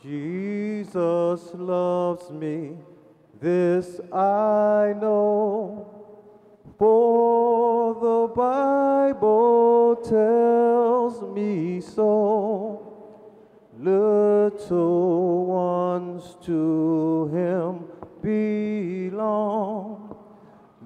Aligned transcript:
Jesus 0.00 1.50
loves 1.54 2.30
me, 2.30 2.76
this 3.40 4.00
I 4.12 4.94
know, 5.00 5.86
for 6.78 7.94
the 7.94 8.32
Bible 8.32 9.96
tells 9.96 11.20
me 11.34 11.80
so. 11.80 12.84
Little 13.76 15.46
ones 15.46 16.36
to 16.44 17.28
him 17.32 17.84
belong. 18.22 20.16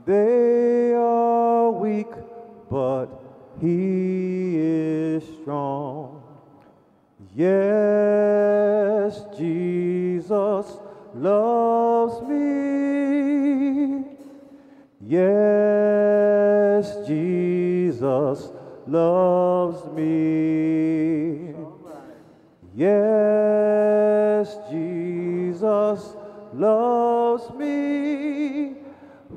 They 0.07 0.95
are 0.95 1.71
weak, 1.71 2.13
but 2.71 3.09
he 3.61 4.57
is 4.57 5.23
strong. 5.43 6.23
Yes, 7.35 8.02
loves 11.15 12.21
me. 12.29 14.05
Yes, 15.01 17.07
Jesus 17.07 18.51
loves 18.87 19.87
me. 19.95 21.55
Yes, 22.75 24.57
Jesus 24.71 26.17
loves 26.55 27.51
me. 27.57 28.77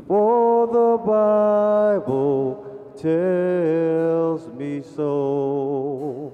For 0.07 0.67
the 0.67 1.03
Bible 1.05 2.93
tells 2.95 4.47
me 4.53 4.81
so. 4.95 6.24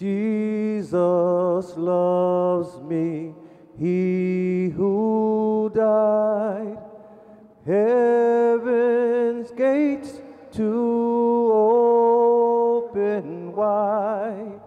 Jesus 0.00 1.76
loves 1.76 2.80
me, 2.80 3.34
he 3.78 4.70
who 4.74 5.70
died, 5.74 6.78
heaven's 7.66 9.50
gates 9.50 10.22
to 10.52 11.52
open 12.72 13.52
wide. 13.54 14.58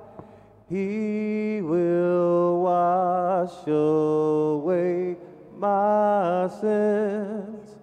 He 0.69 1.61
will 1.63 2.61
wash 2.61 3.65
away 3.65 5.17
my 5.57 6.47
sins. 6.61 7.75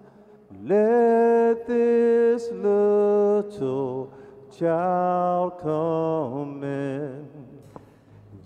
Let 0.63 1.67
this 1.67 2.49
little 2.53 4.13
child 4.57 5.59
come 5.61 6.63
in. 6.63 6.90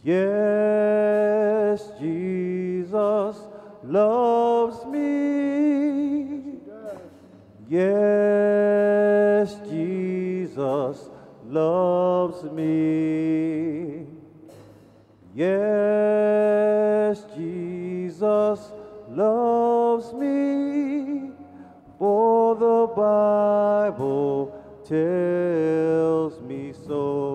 Yes, 0.06 1.82
Jesus 2.00 3.38
loves 3.84 4.86
me. 4.86 6.60
Yes, 7.68 9.56
Jesus 9.68 11.10
loves 11.48 12.44
me. 12.52 14.06
Yes, 15.34 17.26
Jesus 17.36 18.60
loves 19.10 20.14
me. 20.14 21.32
For 21.98 22.54
the 22.54 22.94
Bible 22.96 24.54
tells 24.88 26.40
me 26.42 26.74
so. 26.86 27.35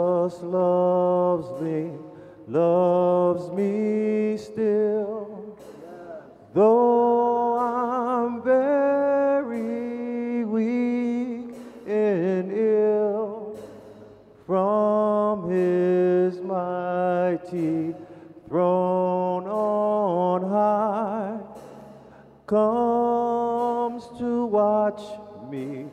Jesus 0.29 0.43
loves 0.43 1.61
me, 1.61 1.91
loves 2.47 3.49
me 3.51 4.37
still. 4.37 5.57
Though 6.53 7.57
I'm 7.57 8.43
very 8.43 10.45
weak 10.45 11.55
and 11.87 12.51
ill, 12.51 13.57
from 14.45 15.49
his 15.49 16.39
mighty 16.41 17.95
throne 18.47 19.47
on 19.47 20.49
high 20.49 21.39
comes 22.45 24.07
to 24.19 24.45
watch 24.45 25.01
me 25.49 25.87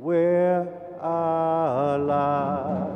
where 0.00 0.66
I 1.00 1.96
lie. 1.96 2.87